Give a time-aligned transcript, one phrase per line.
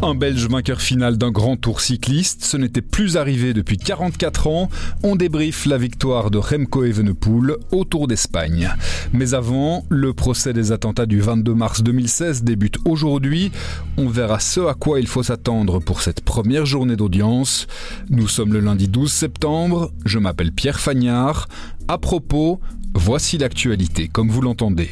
[0.00, 4.68] Un Belge vainqueur final d'un grand tour cycliste, ce n'était plus arrivé depuis 44 ans.
[5.02, 8.70] On débriefe la victoire de Remco Evenepoel au Tour d'Espagne.
[9.12, 13.50] Mais avant, le procès des attentats du 22 mars 2016 débute aujourd'hui.
[13.96, 17.66] On verra ce à quoi il faut s'attendre pour cette première journée d'audience.
[18.08, 19.90] Nous sommes le lundi 12 septembre.
[20.04, 21.48] Je m'appelle Pierre Fagnard.
[21.88, 22.60] À propos,
[22.94, 24.90] voici l'actualité comme vous l'entendez.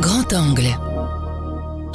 [0.00, 0.76] Grand angle.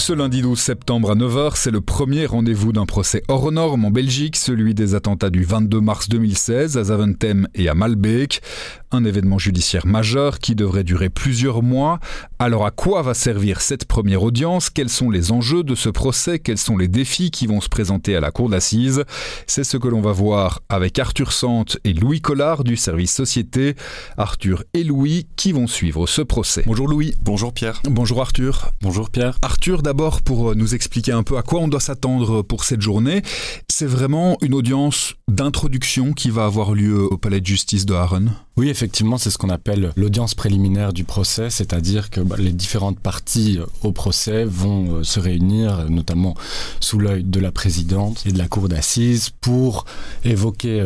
[0.05, 3.89] Ce lundi 12 septembre à 9h, c'est le premier rendez-vous d'un procès hors norme en
[3.89, 8.43] Belgique, celui des attentats du 22 mars 2016 à Zaventem et à Malbeek.
[8.91, 11.99] Un événement judiciaire majeur qui devrait durer plusieurs mois.
[12.37, 14.69] Alors à quoi va servir cette première audience?
[14.69, 16.37] Quels sont les enjeux de ce procès?
[16.37, 19.05] Quels sont les défis qui vont se présenter à la cour d'assises?
[19.47, 23.75] C'est ce que l'on va voir avec Arthur Sante et Louis Collard du service Société.
[24.17, 26.63] Arthur et Louis qui vont suivre ce procès?
[26.67, 27.15] Bonjour Louis.
[27.23, 27.81] Bonjour Pierre.
[27.85, 28.69] Bonjour Arthur.
[28.81, 29.37] Bonjour Pierre.
[29.41, 33.21] Arthur, d'abord pour nous expliquer un peu à quoi on doit s'attendre pour cette journée.
[33.69, 38.33] C'est vraiment une audience d'introduction qui va avoir lieu au palais de justice de Haaren
[38.57, 42.99] Oui, effectivement, c'est ce qu'on appelle l'audience préliminaire du procès, c'est-à-dire que bah, les différentes
[42.99, 46.35] parties euh, au procès vont euh, se réunir, notamment
[46.79, 49.85] sous l'œil de la présidente et de la cour d'assises, pour
[50.23, 50.81] évoquer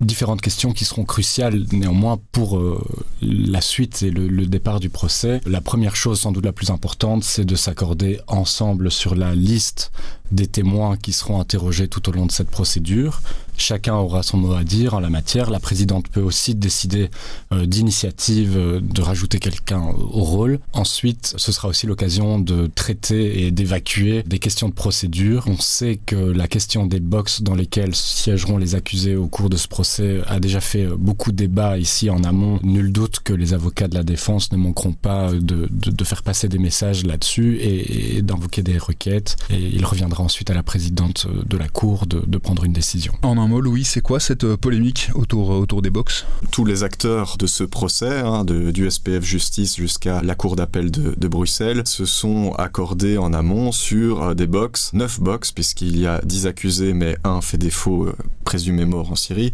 [0.00, 2.82] différentes questions qui seront cruciales néanmoins pour euh,
[3.22, 5.40] la suite et le, départ du procès.
[5.46, 9.90] La première chose, sans doute la plus importante, c'est de s'accorder ensemble sur la liste
[10.30, 13.20] des témoins qui seront interrogés tout au long de cette procédure.
[13.58, 15.50] Chacun aura son mot à dire en la matière.
[15.50, 17.10] La présidente peut aussi décider
[17.52, 20.58] euh, d'initiative euh, de rajouter quelqu'un au rôle.
[20.74, 25.44] Ensuite, ce sera aussi l'occasion de traiter et d'évacuer des questions de procédure.
[25.46, 29.56] On sait que la question des box dans lesquelles siégeront les accusés au cours de
[29.56, 32.60] ce procès a déjà fait euh, beaucoup de débats ici en amont.
[32.62, 36.22] Nul doute que les avocats de la défense ne manqueront pas de, de, de faire
[36.22, 39.36] passer des messages là-dessus et, et d'invoquer des requêtes.
[39.48, 43.12] Et il reviendra ensuite à la présidente de la Cour de, de prendre une décision.
[43.22, 46.26] En un mot, Louis, c'est quoi cette euh, polémique autour, autour des box?
[46.50, 50.90] Tous les acteurs de ce procès, hein, de, du SPF Justice jusqu'à la Cour d'appel
[50.90, 55.98] de, de, Bruxelles, se sont accordés en amont sur euh, des box, 9 box, puisqu'il
[55.98, 58.14] y a 10 accusés, mais un fait défaut euh,
[58.46, 59.50] présumé mort en Syrie,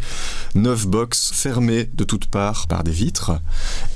[0.55, 3.33] 9 box fermées de toutes parts par des vitres,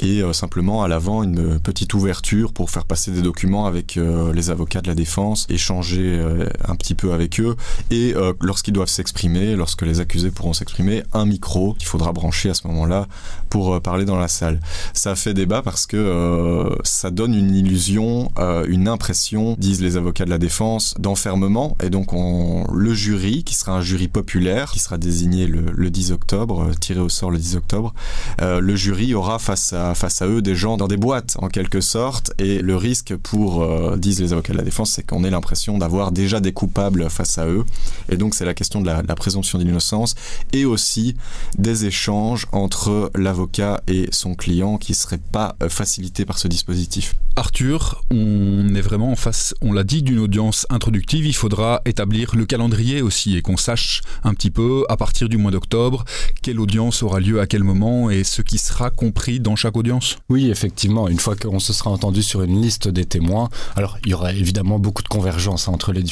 [0.00, 4.32] et euh, simplement à l'avant une petite ouverture pour faire passer des documents avec euh,
[4.32, 7.56] les avocats de la défense, échanger euh, un petit peu avec eux,
[7.90, 12.50] et euh, lorsqu'ils doivent s'exprimer, lorsque les accusés pourront s'exprimer, un micro qu'il faudra brancher
[12.50, 13.06] à ce moment-là
[13.50, 14.60] pour euh, parler dans la salle.
[14.92, 18.30] Ça fait débat parce que euh, ça donne une illusion,
[18.68, 23.54] une impression, disent les avocats de la défense, d'enfermement, et donc on, le jury, qui
[23.54, 27.38] sera un jury populaire, qui sera désigné le, le 10 octobre, tiré au sort le
[27.38, 27.94] 10 octobre,
[28.40, 31.80] le jury aura face à, face à eux des gens dans des boîtes, en quelque
[31.80, 33.66] sorte, et le risque pour,
[33.96, 37.38] disent les avocats de la défense, c'est qu'on ait l'impression d'avoir déjà des coupables face
[37.38, 37.64] à eux,
[38.08, 40.14] et donc c'est la question de la, la présomption d'innocence,
[40.52, 41.16] et aussi
[41.58, 46.48] des échanges entre l'avocat et son client qui ne serait pas euh, facilité par ce
[46.48, 47.14] dispositif.
[47.38, 51.26] Arthur, on est vraiment en face, on l'a dit, d'une audience introductive.
[51.26, 55.36] Il faudra établir le calendrier aussi et qu'on sache un petit peu à partir du
[55.36, 56.04] mois d'octobre
[56.40, 60.16] quelle audience aura lieu à quel moment et ce qui sera compris dans chaque audience.
[60.28, 64.12] Oui, effectivement, une fois qu'on se sera entendu sur une liste des témoins, alors il
[64.12, 66.02] y aura évidemment beaucoup de convergence entre les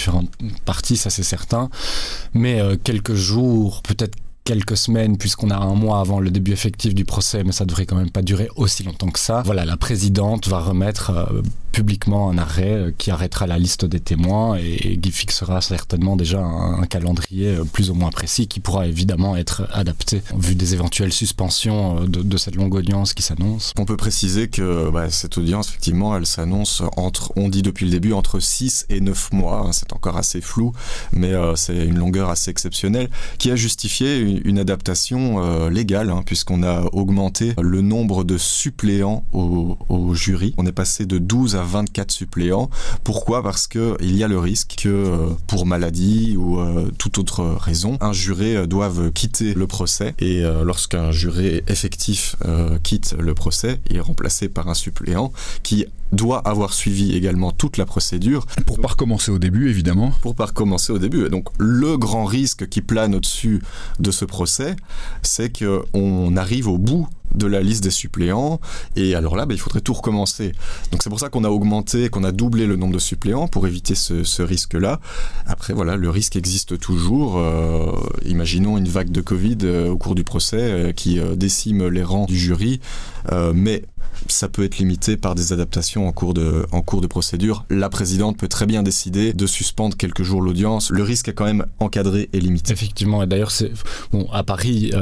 [0.65, 1.71] parties, ça c'est certain,
[2.33, 6.95] mais euh, quelques jours, peut-être quelques semaines puisqu'on a un mois avant le début effectif
[6.95, 9.79] du procès mais ça devrait quand même pas durer aussi longtemps que ça voilà la
[9.79, 14.99] présidente va remettre euh, publiquement un arrêt euh, qui arrêtera la liste des témoins et
[14.99, 19.67] qui fixera certainement déjà un, calendrier euh, plus ou moins précis qui pourra évidemment être
[19.73, 23.73] adapté vu des éventuelles suspensions de, cette longue audience qui s'annonce.
[23.79, 27.93] On peut préciser que bah, cette audience effectivement elle s'annonce entre on dit depuis le
[27.93, 30.73] début entre 6 et 9 mois, c'est encore assez flou
[31.13, 33.09] mais c'est une longueur assez exceptionnelle
[33.39, 38.39] qui a justifié une, une adaptation euh, légale hein, puisqu'on a augmenté le nombre de
[38.39, 39.77] suppléants au,
[40.15, 40.55] jury.
[40.57, 42.71] On est passé de 12 à 24 suppléants.
[43.03, 43.43] Pourquoi?
[43.43, 47.43] Parce que il y a le risque que euh, pour maladie ou euh, toute autre
[47.43, 52.37] raison, un juré doive quitter le procès et lorsqu'un juré effectif
[52.83, 55.33] quitte le procès, il est remplacé par un suppléant
[55.63, 58.47] qui doit avoir suivi également toute la procédure.
[58.67, 60.13] Pour pas recommencer au début, évidemment.
[60.23, 61.29] Pour pas recommencer au début.
[61.29, 63.63] Donc le grand risque qui plane au-dessus
[63.99, 64.77] de ce procès,
[65.23, 68.61] c'est qu'on arrive au bout de la liste des suppléants.
[68.97, 70.53] Et alors là, bah, il faudrait tout recommencer.
[70.93, 73.67] Donc c'est pour ça qu'on a augmenté, qu'on a doublé le nombre de suppléants pour
[73.67, 75.01] éviter ce, risque-là.
[75.47, 77.39] Après, voilà, le risque existe toujours.
[77.39, 77.93] Euh,
[78.25, 82.27] imaginons une vague de Covid euh, au cours du procès euh, qui décime les rangs
[82.27, 82.81] du jury.
[83.55, 83.83] mais
[84.29, 87.65] ça peut être limité par des adaptations en cours de, en cours de procédure.
[87.71, 90.91] La présidente peut très bien décider de suspendre quelques jours l'audience.
[90.91, 92.73] Le risque est quand même encadré et limité.
[92.73, 93.73] Effectivement, et d'ailleurs, c'est
[94.13, 94.93] bon à Paris,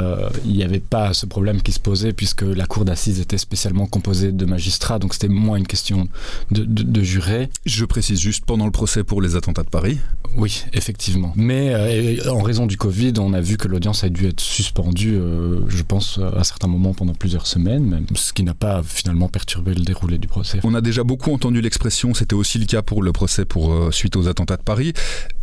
[0.45, 3.87] il n'y avait pas ce problème qui se posait puisque la cour d'assises était spécialement
[3.87, 6.09] composée de magistrats, donc c'était moins une question
[6.51, 7.49] de, de, jurés.
[7.67, 9.99] Je précise juste pendant le procès pour les attentats de Paris.
[10.37, 11.33] Oui, effectivement.
[11.37, 15.15] Mais euh, en raison du Covid, on a vu que l'audience a dû être suspendue,
[15.15, 19.29] euh, je pense, à certains moments pendant plusieurs semaines, même, ce qui n'a pas finalement
[19.29, 20.61] perturbé le déroulé du procès.
[20.63, 23.91] On a déjà beaucoup entendu l'expression, c'était aussi le cas pour le procès pour, euh,
[23.91, 24.93] suite aux attentats de Paris,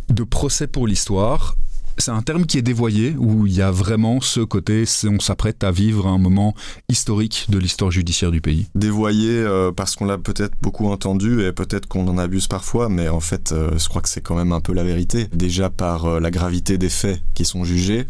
[0.08, 1.56] de procès pour l'histoire
[2.00, 5.62] c'est un terme qui est dévoyé, où il y a vraiment ce côté, on s'apprête
[5.62, 6.54] à vivre un moment
[6.88, 8.66] historique de l'histoire judiciaire du pays.
[8.74, 13.08] Dévoyé euh, parce qu'on l'a peut-être beaucoup entendu et peut-être qu'on en abuse parfois, mais
[13.08, 15.28] en fait, euh, je crois que c'est quand même un peu la vérité.
[15.34, 18.06] Déjà par euh, la gravité des faits qui sont jugés,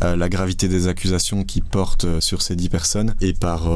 [0.00, 3.70] la gravité des accusations qui portent sur ces dix personnes et par,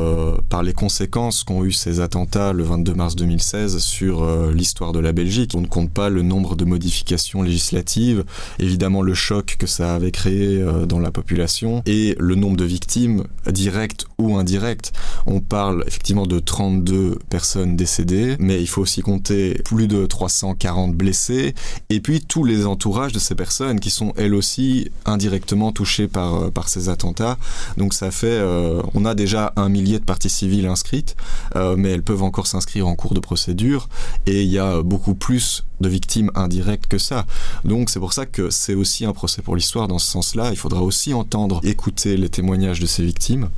[0.49, 5.13] par les conséquences qu'ont eu ces attentats le 22 mars 2016 sur l'histoire de la
[5.13, 5.53] Belgique.
[5.55, 8.25] On ne compte pas le nombre de modifications législatives,
[8.59, 12.65] évidemment le choc que ça avait créé euh, dans la population et le nombre de
[12.65, 14.93] victimes directes ou indirectes.
[15.27, 20.95] On parle effectivement de 32 personnes décédées, mais il faut aussi compter plus de 340
[20.95, 21.55] blessés
[21.91, 26.35] et puis tous les entourages de ces personnes qui sont elles aussi indirectement touchées par,
[26.35, 27.39] euh, par ces attentats.
[27.77, 31.17] Donc ça fait, euh, on a déjà un millier de parties civiles inscrites,
[31.55, 33.89] mais elles peuvent encore s'inscrire en cours de procédure
[34.27, 37.27] et il y a beaucoup plus de victimes indirectes que ça.
[37.65, 39.13] Donc c'est pour ça que c'est aussi un
[39.43, 40.51] pour l'histoire dans ce sens-là.
[40.51, 43.49] Il faudra aussi entendre, écouter les témoignages de ces victimes.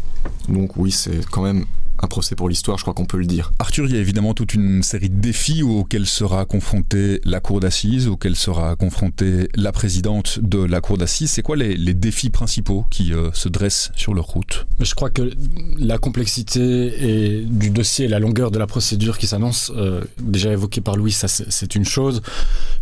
[0.49, 1.67] Donc oui, c'est quand même
[2.01, 3.53] un procès pour l'histoire, je crois qu'on peut le dire.
[3.59, 7.61] Arthur, il y a évidemment toute une série de défis auxquels sera confrontée la cour
[7.61, 11.31] d'assises, auxquels sera confrontée la présidente de la cour d'assises.
[11.31, 14.67] C'est quoi les, défis principaux qui euh, se dressent sur leur route?
[14.79, 15.31] Je crois que
[15.79, 20.53] la complexité et du dossier et la longueur de la procédure qui s'annonce, euh, déjà
[20.53, 22.23] évoquée par Louis, ça c'est une chose.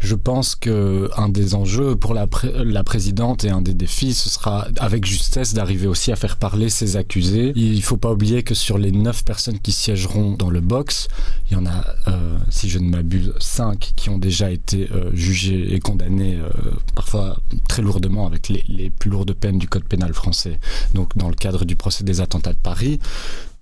[0.01, 2.27] Je pense que un des enjeux pour la,
[2.65, 6.69] la présidente et un des défis, ce sera avec justesse d'arriver aussi à faire parler
[6.69, 7.53] ses accusés.
[7.57, 11.07] Il ne faut pas oublier que sur les neuf personnes qui siégeront dans le box.
[11.49, 15.11] Il y en a, euh, si je ne m'abuse, cinq qui ont déjà été euh,
[15.15, 16.51] jugés et condamnés, euh,
[16.95, 17.39] parfois
[17.69, 20.59] très lourdement, avec les, les plus lourdes peines du Code pénal français.
[20.95, 22.99] Donc, dans le cadre du procès des attentats de Paris,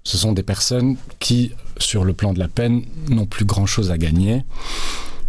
[0.03, 3.99] ce sont des personnes qui, sur le plan de la peine, n'ont plus grand-chose à
[3.99, 4.45] gagner.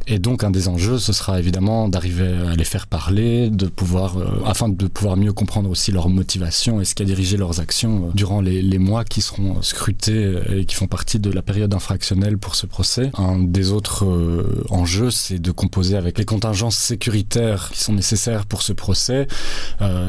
[0.08, 4.18] Et donc un des enjeux, ce sera évidemment d'arriver à les faire parler, de pouvoir,
[4.18, 7.60] euh, afin de pouvoir mieux comprendre aussi leur motivation et ce qui a dirigé leurs
[7.60, 11.32] actions euh, durant les, les, mois qui seront scrutés euh, et qui font partie de
[11.32, 13.10] la période infractionnelle pour ce procès.
[13.18, 14.06] Un des autres
[14.70, 19.28] enjeux, c'est de composer avec les contingences sécuritaires qui sont nécessaires pour ce procès.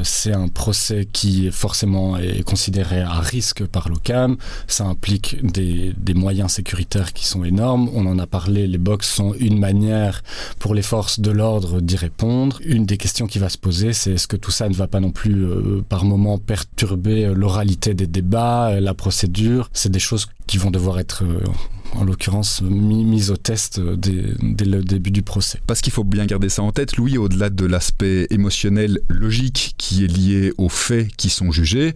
[0.03, 4.37] c'est un procès qui forcément est considéré à risque par l'OCAM.
[4.67, 7.89] Ça implique des, des moyens sécuritaires qui sont énormes.
[7.93, 9.86] On en a parlé, les box sont une manière
[10.59, 12.59] pour les forces de l'ordre d'y répondre.
[12.63, 14.99] Une des questions qui va se poser, c'est est-ce que tout ça ne va pas
[14.99, 19.69] non plus euh, par moment perturber euh, l'oralité des débats, euh, la procédure?
[19.73, 21.23] C'est des choses qui vont devoir être
[21.93, 25.59] en l'occurrence mises au test dès, le début du procès.
[25.67, 30.05] Parce qu'il faut bien garder ça en tête, Louis, au-delà de l'aspect émotionnel, logique qui
[30.05, 31.95] est lié aux faits qui sont jugés,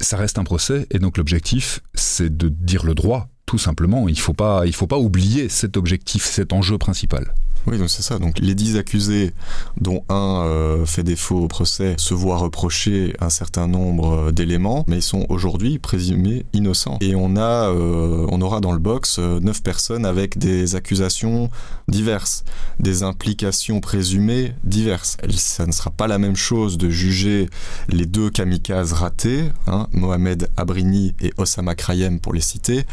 [0.00, 4.08] ça reste un procès et donc l'objectif c'est de dire le droit tout simplement.
[4.08, 7.34] Il ne faut, pas, faut pas oublier cet objectif, cet enjeu principal.
[7.70, 8.18] Oui, c'est ça.
[8.18, 9.34] Donc les dix accusés,
[9.78, 14.84] dont un euh, fait défaut au procès, se voient reprocher un certain nombre euh, d'éléments,
[14.88, 16.96] mais ils sont aujourd'hui présumés innocents.
[17.02, 21.50] Et on a, euh, on aura dans le box neuf personnes avec des accusations
[21.88, 22.44] diverses,
[22.80, 25.18] des implications présumées diverses.
[25.30, 27.50] Ça ne sera pas la même chose de juger
[27.88, 32.84] les deux kamikazes ratés, hein, Mohamed Abrini et Osama Krayem pour les citer,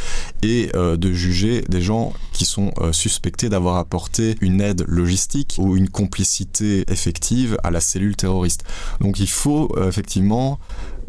[0.44, 6.86] et de juger des gens qui sont suspectés d'avoir apporté une logistique ou une complicité
[6.92, 8.64] effective à la cellule terroriste.
[9.02, 10.60] Donc il faut euh, effectivement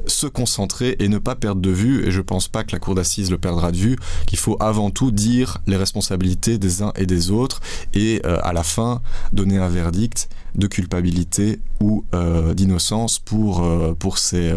[0.07, 2.95] se concentrer et ne pas perdre de vue, et je pense pas que la cour
[2.95, 3.97] d'assises le perdra de vue,
[4.27, 7.61] qu'il faut avant tout dire les responsabilités des uns et des autres,
[7.95, 9.01] et euh, à la fin
[9.33, 13.67] donner un verdict de culpabilité ou euh, d'innocence pour,
[13.99, 14.53] pour ces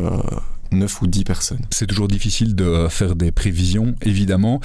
[0.71, 1.61] 9 ou 10 personnes.
[1.71, 4.61] C'est toujours difficile de faire des prévisions, évidemment.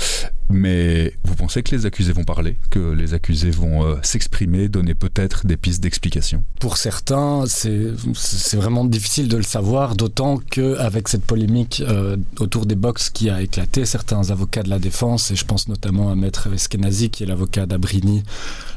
[0.51, 4.95] Mais vous pensez que les accusés vont parler, que les accusés vont euh, s'exprimer, donner
[4.95, 6.45] peut-être des pistes d'explication?
[6.61, 12.75] Pour certains, c'est vraiment difficile de le savoir, d'autant qu'avec cette polémique euh, autour des
[12.75, 16.53] box qui a éclaté, certains avocats de la défense, et je pense notamment à Maître
[16.53, 18.23] Eskenazi, qui est l'avocat d'Abrini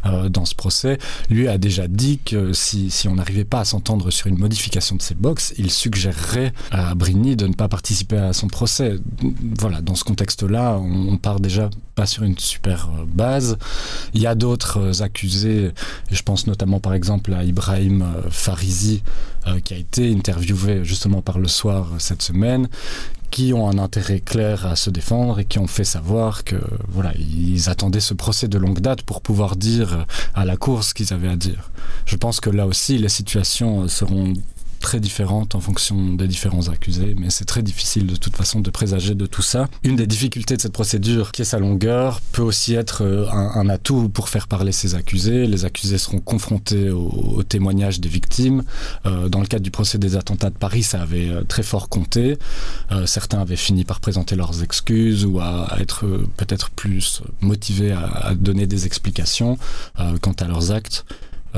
[0.05, 0.97] euh, dans ce procès,
[1.29, 4.95] lui a déjà dit que si, si on n'arrivait pas à s'entendre sur une modification
[4.95, 8.95] de ces box, il suggérerait à Abrini de ne pas participer à son procès.
[9.59, 13.57] Voilà, dans ce contexte-là, on, on part déjà pas sur une super euh, base.
[14.13, 15.71] Il y a d'autres euh, accusés,
[16.11, 19.03] je pense notamment par exemple à Ibrahim euh, Farizi,
[19.63, 22.67] qui a été interviewé justement par le soir cette semaine,
[23.31, 26.57] qui ont un intérêt clair à se défendre et qui ont fait savoir que
[26.89, 30.05] voilà ils attendaient ce procès de longue date pour pouvoir dire
[30.35, 31.71] à la cour ce qu'ils avaient à dire.
[32.05, 34.33] Je pense que là aussi les situations seront
[34.79, 38.69] très différentes en fonction des différents accusés, mais c'est très difficile de toute façon de
[38.69, 39.67] présager de tout ça.
[39.83, 43.69] Une des difficultés de cette procédure, qui est sa longueur, peut aussi être euh, un,
[43.69, 45.47] atout pour faire parler ces accusés.
[45.47, 48.63] Les accusés seront confrontés aux, aux témoignages des victimes.
[49.05, 51.89] Euh, dans le cadre du procès des attentats de Paris, ça avait euh, très fort
[51.89, 52.37] compté.
[53.05, 56.05] Certains avaient fini par présenter leurs excuses ou à, être
[56.37, 59.57] peut-être plus motivés à, donner des explications
[60.21, 61.05] quant à leurs actes.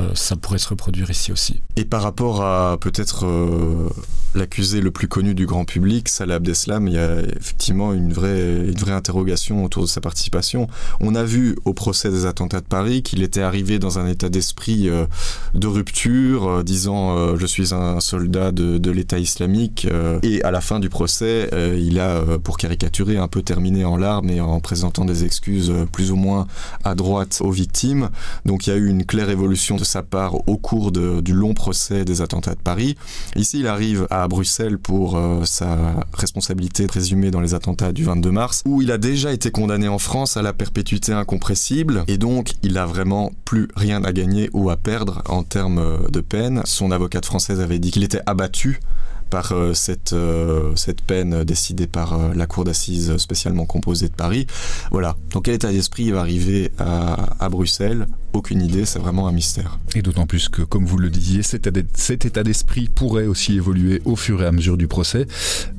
[0.00, 1.60] Euh, ça pourrait se reproduire ici aussi.
[1.76, 3.88] Et par rapport à peut-être euh,
[4.34, 8.66] l'accusé le plus connu du grand public, Salah Abdeslam, il y a effectivement une vraie,
[8.66, 10.68] une vraie interrogation autour de sa participation.
[11.00, 14.28] On a vu au procès des attentats de Paris qu'il était arrivé dans un état
[14.28, 15.06] d'esprit euh,
[15.54, 19.86] de rupture, disant je suis un soldat de, l'État islamique.
[20.22, 24.30] Et à la fin du procès, il a, pour caricaturer, un peu terminé en larmes
[24.30, 26.46] et en présentant des excuses plus ou moins
[26.84, 28.10] à droite aux victimes.
[28.44, 31.52] Donc il y a eu une claire évolution de sa part au cours du long
[31.52, 32.96] procès des attentats de Paris.
[33.34, 38.30] Ici, il arrive à Bruxelles pour euh, sa responsabilité présumée dans les attentats du 22
[38.30, 42.52] mars, où il a déjà été condamné en France à la perpétuité incompressible, et donc
[42.62, 46.62] il a vraiment plus rien à gagner ou à perdre en termes de peine.
[46.64, 48.80] Son avocate française avait dit qu'il était abattu
[49.28, 54.46] par euh, cette, euh, cette peine décidée par la cour d'assises spécialement composée de Paris.
[54.92, 55.16] Voilà.
[55.32, 58.06] Dans quel état d'esprit il va arriver à Bruxelles?
[58.32, 59.78] Aucune idée, c'est vraiment un mystère.
[59.94, 64.16] Et d'autant plus que, comme vous le disiez, cet état d'esprit pourrait aussi évoluer au
[64.16, 65.26] fur et à mesure du procès.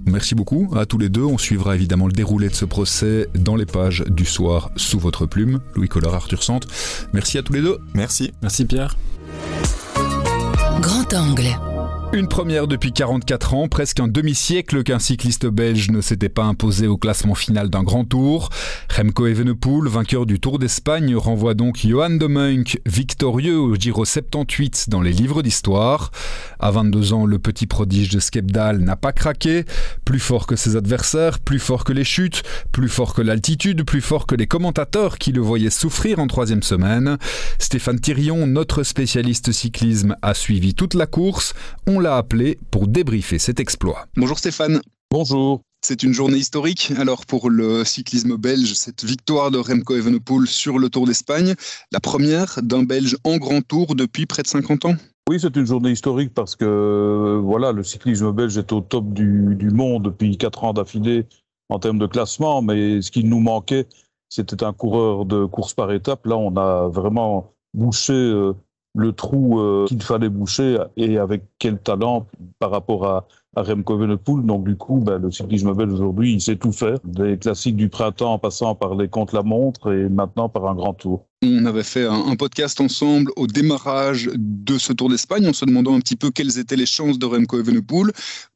[0.05, 1.23] Merci beaucoup à tous les deux.
[1.23, 5.25] On suivra évidemment le déroulé de ce procès dans les pages du soir sous votre
[5.25, 5.59] plume.
[5.75, 6.67] Louis Collard, Arthur Sante.
[7.13, 7.77] Merci à tous les deux.
[7.93, 8.33] Merci.
[8.41, 8.97] Merci Pierre.
[10.81, 11.70] Grand angle.
[12.13, 16.85] Une première depuis 44 ans, presque un demi-siècle qu'un cycliste belge ne s'était pas imposé
[16.85, 18.49] au classement final d'un grand tour.
[18.93, 24.89] Remco Evenepoel, vainqueur du Tour d'Espagne, renvoie donc Johan de Munk victorieux au Giro 78
[24.89, 26.11] dans les livres d'histoire.
[26.59, 29.63] À 22 ans, le petit prodige de Skepdal n'a pas craqué.
[30.03, 34.01] Plus fort que ses adversaires, plus fort que les chutes, plus fort que l'altitude, plus
[34.01, 37.17] fort que les commentateurs qui le voyaient souffrir en troisième semaine.
[37.57, 41.53] Stéphane Thirion, notre spécialiste cyclisme, a suivi toute la course.
[42.01, 44.05] L'a appelé pour débriefer cet exploit.
[44.17, 44.81] Bonjour Stéphane.
[45.09, 45.61] Bonjour.
[45.83, 50.77] C'est une journée historique alors pour le cyclisme belge, cette victoire de Remco Evenepoel sur
[50.77, 51.55] le Tour d'Espagne,
[51.91, 54.95] la première d'un Belge en grand tour depuis près de 50 ans.
[55.29, 59.55] Oui, c'est une journée historique parce que voilà, le cyclisme belge est au top du,
[59.55, 61.25] du monde depuis quatre ans d'affilée
[61.69, 63.87] en termes de classement, mais ce qui nous manquait,
[64.29, 66.25] c'était un coureur de course par étapes.
[66.25, 68.53] Là, on a vraiment bouché euh,
[68.95, 72.27] le trou euh, qu'il fallait boucher et avec quel talent
[72.59, 74.45] par rapport à, à Remco Evenepoel.
[74.45, 76.97] Donc du coup, ben, le cyclisme belge aujourd'hui, il sait tout faire.
[77.03, 81.25] Des classiques du printemps en passant par les contre-la-montre et maintenant par un grand tour.
[81.43, 85.65] On avait fait un, un, podcast ensemble au démarrage de ce Tour d'Espagne en se
[85.65, 88.11] demandant un petit peu quelles étaient les chances de Remco Evenepoel.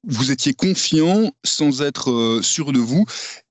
[0.08, 3.06] Vous étiez confiant sans être euh, sûr de vous.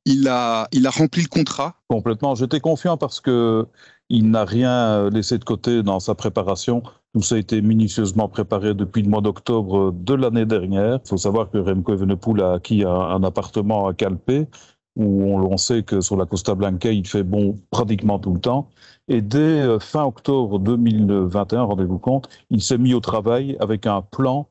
[0.05, 1.75] Il a, il a rempli le contrat.
[1.89, 2.37] Complètement.
[2.37, 3.67] J'étais confiant parce que
[4.09, 6.83] il n'a rien laissé de côté dans sa préparation.
[7.15, 11.01] Tout ça a été minutieusement préparé depuis le mois d'octobre de l'année dernière.
[11.05, 14.49] Il faut savoir que Remco Evenepoel a acquis un, un appartement à Calpe,
[14.97, 18.41] où on, on, sait que sur la Costa Blanca, il fait bon pratiquement tout le
[18.41, 18.69] temps.
[19.09, 24.49] Et dès fin octobre 2021, rendez-vous compte, il s'est mis au travail avec un plan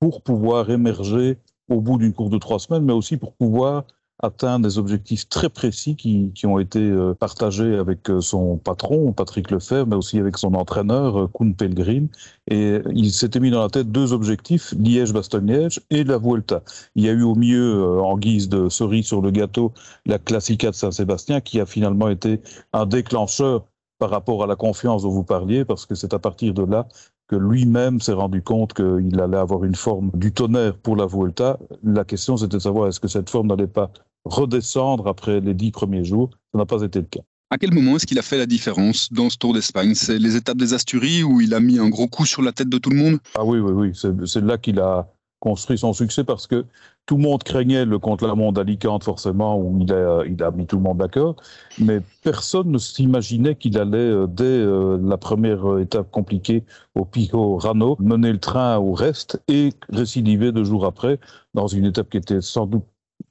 [0.00, 3.84] pour pouvoir émerger au bout d'une course de trois semaines, mais aussi pour pouvoir
[4.22, 9.12] atteint des objectifs très précis qui, qui ont été euh, partagés avec euh, son patron,
[9.12, 12.08] Patrick Lefebvre, mais aussi avec son entraîneur, euh, Kuhn Pelgrim.
[12.50, 16.62] Et il s'était mis dans la tête deux objectifs, Liège-Bastogne-Liège et la Vuelta.
[16.94, 19.72] Il y a eu au milieu, en guise de cerise sur le gâteau,
[20.06, 22.40] la Classica de Saint-Sébastien, qui a finalement été
[22.72, 23.66] un déclencheur
[23.98, 26.86] par rapport à la confiance dont vous parliez, parce que c'est à partir de là
[27.28, 31.58] que lui-même s'est rendu compte qu'il allait avoir une forme du tonnerre pour la Vuelta.
[31.82, 33.90] La question, c'était de savoir est-ce que cette forme n'allait pas
[34.26, 36.30] redescendre après les dix premiers jours.
[36.52, 37.20] Ça n'a pas été le cas.
[37.50, 39.94] À quel moment est-ce qu'il a fait la différence dans ce Tour d'Espagne?
[39.94, 42.68] C'est les étapes des Asturies où il a mis un gros coup sur la tête
[42.68, 43.18] de tout le monde?
[43.36, 43.92] Ah oui, oui, oui.
[44.26, 46.64] C'est là qu'il a construit son succès parce que
[47.06, 50.74] tout le monde craignait le contre-la-montre d'Alicante, forcément, où il a, il a mis tout
[50.74, 51.36] le monde d'accord.
[51.78, 56.64] Mais personne ne s'imaginait qu'il allait, euh, dès euh, la première étape compliquée
[56.96, 61.20] au Pico Rano, mener le train au reste et récidiver deux jours après
[61.54, 62.84] dans une étape qui était sans doute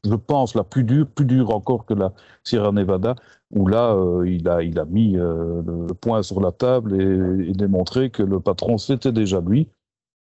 [0.05, 3.15] je pense, la plus dure, plus dure encore que la Sierra Nevada,
[3.51, 7.53] où là, euh, il, a, il a mis euh, le point sur la table et,
[7.53, 9.67] démontré que le patron, c'était déjà lui.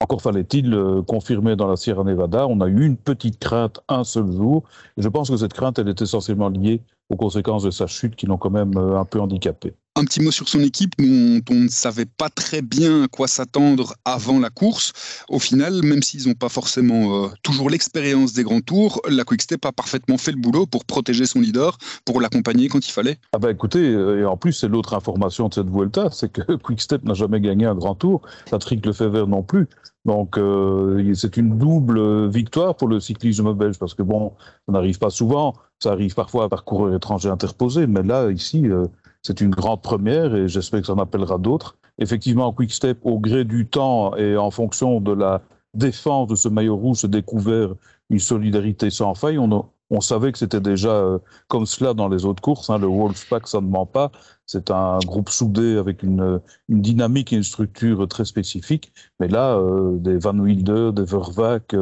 [0.01, 2.47] Encore fallait-il euh, confirmer dans la Sierra Nevada.
[2.49, 4.65] On a eu une petite crainte un seul jour.
[4.97, 8.17] Et je pense que cette crainte, elle est essentiellement liée aux conséquences de sa chute
[8.17, 9.75] qui l'ont quand même un peu handicapé.
[9.95, 13.29] Un petit mot sur son équipe, dont on ne savait pas très bien à quoi
[13.29, 14.95] s'attendre avant la course.
[15.29, 19.67] Au final, même s'ils n'ont pas forcément euh, toujours l'expérience des grands tours, la Quickstep
[19.67, 23.19] a parfaitement fait le boulot pour protéger son leader, pour l'accompagner quand il fallait.
[23.35, 27.05] Ah bah écoutez, et en plus c'est l'autre information de cette Vuelta, c'est que Quickstep
[27.05, 29.69] n'a jamais gagné un grand tour, Patrick Lefebvre non plus.
[30.05, 34.33] Donc euh, c'est une double victoire pour le cyclisme belge parce que bon,
[34.67, 38.67] ça n'arrive pas souvent, ça arrive parfois à parcours étranger interposé, mais là ici.
[38.69, 38.87] Euh,
[39.23, 41.77] c'est une grande première et j'espère que ça en appellera d'autres.
[41.99, 45.43] Effectivement, Quickstep, au gré du temps et en fonction de la
[45.75, 47.75] défense de ce maillot rouge, s'est découvert
[48.11, 49.39] une solidarité sans faille.
[49.39, 52.71] On, savait que c'était déjà euh, comme cela dans les autres courses.
[52.71, 52.79] Hein.
[52.79, 54.11] Le Wolfpack, ça ne ment pas.
[54.47, 58.93] C'est un groupe soudé avec une, dynamique et une structure très spécifique.
[59.21, 61.77] Mais là, euh, des Van Wilder, des Vervac,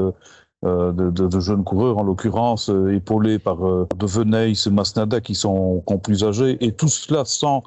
[0.64, 5.82] de, de, jeunes coureurs, en l'occurrence euh, épaulés par euh, De Veneis Masnada qui sont,
[6.02, 7.62] plus âgés, et tout cela sans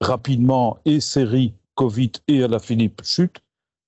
[0.00, 3.36] rapidement et série Covid et à la Philippe chute,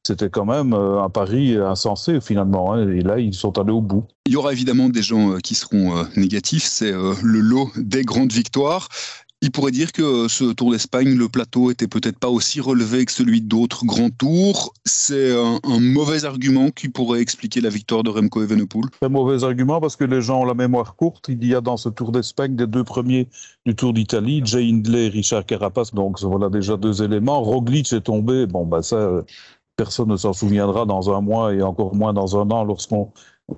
[0.07, 2.73] c'était quand même un pari insensé finalement.
[2.73, 4.05] Hein, et là, ils sont allés au bout.
[4.27, 8.89] Il y aura évidemment des gens qui seront négatifs, c'est le lot des grandes victoires.
[9.43, 13.13] Il pourrait dire que ce Tour d'Espagne, le plateau était peut-être pas aussi relevé que
[13.13, 14.73] celui d'autres grands tours.
[14.87, 18.87] C'est un, mauvais argument qui pourrait expliquer la victoire de Remco Evenepoel.
[19.03, 21.27] Un mauvais argument parce que les gens ont la mémoire courte.
[21.29, 23.29] Il y a dans ce Tour d'Espagne des deux premiers
[23.67, 25.93] du Tour d'Italie, Jay Hindley et Richard Carapace.
[25.93, 27.43] Donc voilà déjà deux éléments.
[27.43, 28.47] Roglic est tombé.
[28.47, 29.23] Bon, bah ça,
[29.77, 33.13] personne ne s'en souviendra dans un mois et encore moins dans un an lorsqu'on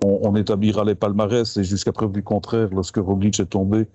[0.05, 1.57] on, on établira les palmarès.
[1.57, 3.87] Et jusqu'à preuve du contraire, lorsque Roglic est tombé,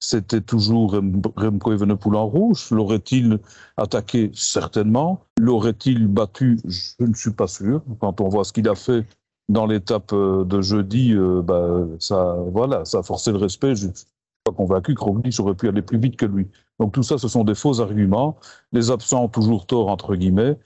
[0.00, 0.98] c'était toujours
[1.36, 2.70] Remco Evenepoel en rouge.
[2.70, 3.38] L'aurait-il
[3.76, 4.30] attaqué?
[4.34, 5.26] Certainement.
[5.38, 6.58] L'aurait-il battu?
[6.64, 7.82] Je ne suis pas sûr.
[8.00, 9.06] Quand on voit ce qu'il a fait
[9.50, 13.76] dans l'étape de jeudi, euh, bah, ça, voilà, ça a forcé le respect.
[13.76, 14.06] Je ne suis
[14.44, 16.48] pas convaincu que Roglic aurait pu aller plus vite que lui.
[16.78, 18.38] Donc tout ça, ce sont des faux arguments.
[18.72, 20.58] Les absents ont toujours tort, entre guillemets.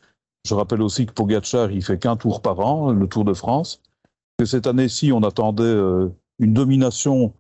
[0.47, 3.81] Je rappelle aussi que Pogacar, il fait qu'un tour par an, le Tour de France.
[4.39, 7.33] Que cette année-ci, on attendait euh, une domination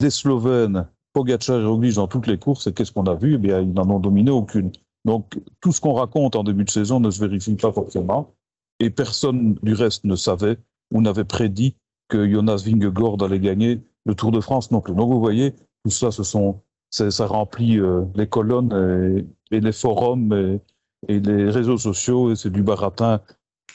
[0.00, 3.36] des Slovènes Pogacar et Roglic dans toutes les courses, et qu'est-ce qu'on a vu?
[3.36, 4.70] Eh bien, ils n'en ont dominé aucune.
[5.06, 8.34] Donc, tout ce qu'on raconte en début de saison ne se vérifie pas forcément,
[8.80, 10.58] et personne du reste ne savait
[10.92, 11.74] ou n'avait prédit
[12.08, 14.94] que Jonas Vingegaard allait gagner le Tour de France non plus.
[14.94, 20.34] Donc, vous voyez, tout ça, ce sont, ça remplit euh, les colonnes et, les forums
[20.34, 20.60] et,
[21.08, 23.22] et, les réseaux sociaux, et c'est du baratin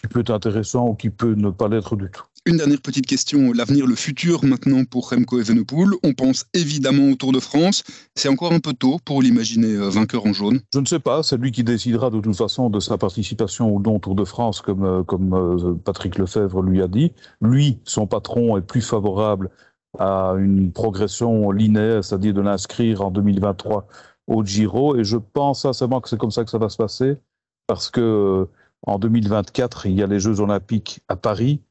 [0.07, 2.23] peut être intéressant ou qui peut ne pas l'être du tout.
[2.47, 5.89] Une dernière petite question, l'avenir, le futur maintenant pour Remco Evenepoel.
[6.01, 7.83] On pense évidemment au Tour de France.
[8.15, 10.59] C'est encore un peu tôt pour l'imaginer vainqueur en jaune.
[10.73, 13.79] Je ne sais pas, c'est lui qui décidera de toute façon de sa participation au
[13.79, 17.11] non Tour de France, comme, comme Patrick Lefebvre lui a dit.
[17.41, 19.51] Lui, son patron, est plus favorable
[19.99, 23.87] à une progression linéaire, c'est-à-dire de l'inscrire en 2023
[24.25, 24.95] au Giro.
[24.95, 27.17] Et je pense sincèrement que c'est comme ça que ça va se passer,
[27.67, 28.47] parce que
[28.83, 31.61] en 2024, il y a les Jeux Olympiques à Paris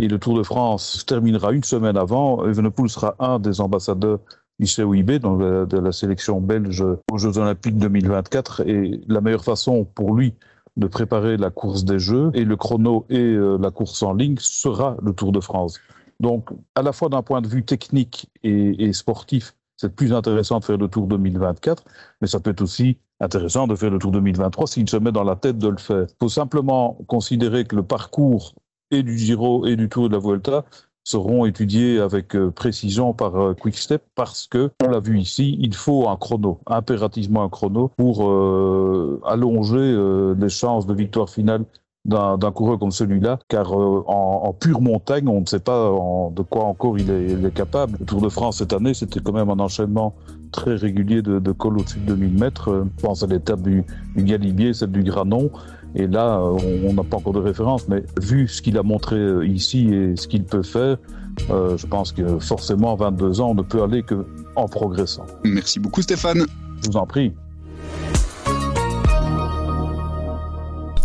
[0.00, 2.44] et le Tour de France se terminera une semaine avant.
[2.46, 4.20] Evenepoel sera un des ambassadeurs
[4.58, 8.68] du COIB, donc de la sélection belge aux Jeux Olympiques 2024.
[8.68, 10.34] Et la meilleure façon pour lui
[10.76, 14.96] de préparer la course des Jeux et le chrono et la course en ligne sera
[15.02, 15.78] le Tour de France.
[16.20, 20.60] Donc, à la fois d'un point de vue technique et, et sportif, c'est plus intéressant
[20.60, 21.84] de faire le Tour 2024,
[22.20, 25.24] mais ça peut être aussi intéressant de faire le Tour 2023 s'il se met dans
[25.24, 26.06] la tête de le faire.
[26.08, 28.54] Il faut simplement considérer que le parcours
[28.90, 30.64] et du Giro et du Tour de la Vuelta
[31.04, 36.16] seront étudiés avec précision par Quickstep parce que, on l'a vu ici, il faut un
[36.16, 41.64] chrono, impérativement un chrono pour euh, allonger euh, les chances de victoire finale
[42.06, 45.90] d'un coureur comme celui-là, car euh, en, pure montagne, on ne sait pas
[46.32, 47.98] de quoi encore il est, il est, capable.
[48.00, 50.14] Le Tour de France cette année, c'était quand même un enchaînement
[50.52, 52.84] très régulier de, de col au-dessus de 2000 mètres.
[52.98, 53.84] Je pense à l'étape du,
[54.16, 55.50] du Galibier, celle du Granon.
[55.94, 59.92] Et là, on n'a pas encore de référence, mais vu ce qu'il a montré ici
[59.92, 60.98] et ce qu'il peut faire,
[61.48, 65.26] je pense que forcément, à 22 ans, on ne peut aller que en progressant.
[65.42, 66.46] Merci beaucoup Stéphane.
[66.82, 67.32] Je vous en prie.